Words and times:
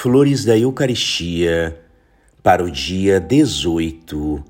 Flores 0.00 0.44
da 0.44 0.56
Eucaristia 0.56 1.76
para 2.40 2.62
o 2.62 2.70
dia 2.70 3.18
18 3.18 4.44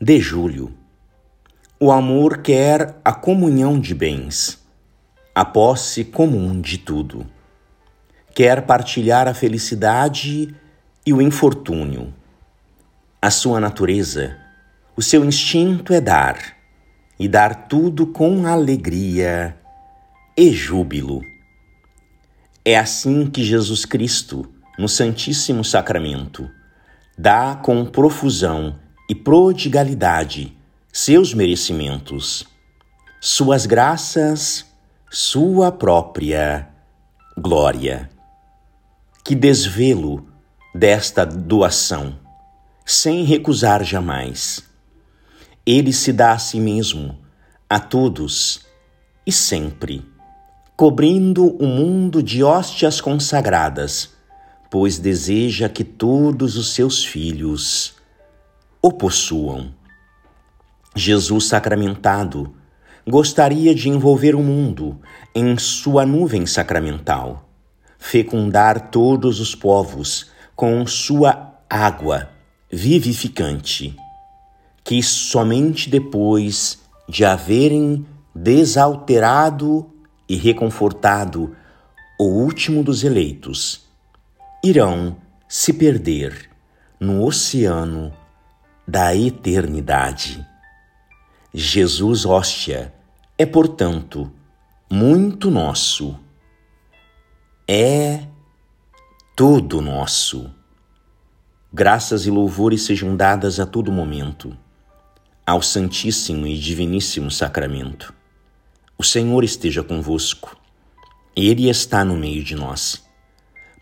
de 0.00 0.18
julho. 0.18 0.74
O 1.78 1.92
amor 1.92 2.38
quer 2.38 2.96
a 3.04 3.12
comunhão 3.12 3.78
de 3.78 3.94
bens, 3.94 4.58
a 5.32 5.44
posse 5.44 6.02
comum 6.02 6.60
de 6.60 6.76
tudo. 6.76 7.24
Quer 8.34 8.62
partilhar 8.62 9.28
a 9.28 9.32
felicidade 9.32 10.52
e 11.06 11.12
o 11.12 11.22
infortúnio. 11.22 12.12
A 13.22 13.30
sua 13.30 13.60
natureza, 13.60 14.36
o 14.96 15.02
seu 15.02 15.24
instinto 15.24 15.92
é 15.92 16.00
dar, 16.00 16.36
e 17.16 17.28
dar 17.28 17.68
tudo 17.68 18.08
com 18.08 18.44
alegria 18.44 19.56
e 20.36 20.50
júbilo. 20.50 21.22
É 22.64 22.76
assim 22.76 23.30
que 23.30 23.44
Jesus 23.44 23.84
Cristo, 23.84 24.52
no 24.78 24.88
Santíssimo 24.88 25.64
Sacramento, 25.64 26.50
dá 27.18 27.54
com 27.56 27.84
profusão 27.84 28.76
e 29.08 29.14
prodigalidade 29.14 30.56
seus 30.92 31.32
merecimentos, 31.34 32.44
suas 33.20 33.66
graças, 33.66 34.66
sua 35.10 35.70
própria 35.70 36.68
glória. 37.36 38.10
Que 39.24 39.34
desvelo 39.34 40.26
desta 40.74 41.24
doação, 41.24 42.18
sem 42.84 43.24
recusar 43.24 43.84
jamais. 43.84 44.64
Ele 45.64 45.92
se 45.92 46.12
dá 46.12 46.32
a 46.32 46.38
si 46.38 46.58
mesmo, 46.58 47.18
a 47.68 47.78
todos 47.78 48.66
e 49.26 49.30
sempre, 49.30 50.04
cobrindo 50.76 51.46
o 51.62 51.66
mundo 51.66 52.22
de 52.22 52.42
hóstias 52.42 53.00
consagradas 53.00 54.19
pois 54.70 54.98
deseja 54.98 55.68
que 55.68 55.82
todos 55.82 56.56
os 56.56 56.72
seus 56.72 57.04
filhos 57.04 57.96
o 58.80 58.92
possuam. 58.92 59.74
Jesus 60.94 61.48
sacramentado 61.48 62.54
gostaria 63.06 63.74
de 63.74 63.88
envolver 63.88 64.34
o 64.34 64.42
mundo 64.42 64.98
em 65.34 65.58
sua 65.58 66.06
nuvem 66.06 66.46
sacramental, 66.46 67.48
fecundar 67.98 68.90
todos 68.90 69.40
os 69.40 69.54
povos 69.54 70.30
com 70.54 70.86
sua 70.86 71.54
água 71.68 72.30
vivificante, 72.70 73.96
que 74.84 75.02
somente 75.02 75.90
depois 75.90 76.78
de 77.08 77.24
haverem 77.24 78.06
desalterado 78.34 79.90
e 80.28 80.36
reconfortado 80.36 81.56
o 82.18 82.24
último 82.24 82.84
dos 82.84 83.02
eleitos, 83.02 83.89
irão 84.62 85.16
se 85.48 85.72
perder 85.72 86.50
no 86.98 87.24
oceano 87.24 88.12
da 88.86 89.16
eternidade. 89.16 90.46
Jesus, 91.52 92.26
hóstia, 92.26 92.92
é, 93.38 93.46
portanto, 93.46 94.30
muito 94.90 95.50
nosso. 95.50 96.18
É 97.66 98.26
todo 99.34 99.80
nosso. 99.80 100.52
Graças 101.72 102.26
e 102.26 102.30
louvores 102.30 102.82
sejam 102.82 103.16
dadas 103.16 103.58
a 103.58 103.66
todo 103.66 103.90
momento 103.90 104.56
ao 105.46 105.62
Santíssimo 105.62 106.46
e 106.46 106.58
Diviníssimo 106.58 107.30
Sacramento. 107.30 108.12
O 108.98 109.02
Senhor 109.02 109.42
esteja 109.42 109.82
convosco. 109.82 110.56
Ele 111.34 111.70
está 111.70 112.04
no 112.04 112.16
meio 112.16 112.44
de 112.44 112.54
nós 112.54 113.09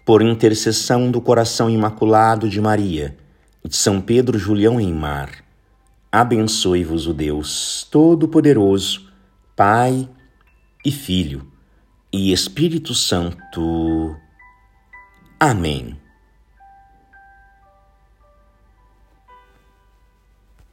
por 0.08 0.22
intercessão 0.22 1.10
do 1.10 1.20
coração 1.20 1.68
imaculado 1.68 2.48
de 2.48 2.62
Maria 2.62 3.14
e 3.62 3.68
de 3.68 3.76
São 3.76 4.00
Pedro 4.00 4.38
Julião 4.38 4.80
em 4.80 4.90
Mar, 4.90 5.44
abençoe-vos 6.10 7.06
o 7.06 7.12
Deus 7.12 7.86
Todo-Poderoso, 7.90 9.12
Pai 9.54 10.08
e 10.82 10.90
Filho 10.90 11.46
e 12.10 12.32
Espírito 12.32 12.94
Santo. 12.94 14.16
Amém. 15.38 15.94